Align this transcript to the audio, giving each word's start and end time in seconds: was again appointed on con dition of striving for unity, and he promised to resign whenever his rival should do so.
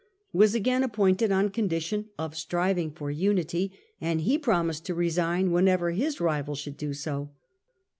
was 0.33 0.55
again 0.55 0.81
appointed 0.83 1.31
on 1.31 1.51
con 1.51 1.69
dition 1.69 2.05
of 2.17 2.35
striving 2.35 2.89
for 2.89 3.11
unity, 3.11 3.71
and 4.01 4.21
he 4.21 4.35
promised 4.35 4.83
to 4.83 4.95
resign 4.95 5.51
whenever 5.51 5.91
his 5.91 6.19
rival 6.19 6.55
should 6.55 6.75
do 6.75 6.91
so. 6.91 7.29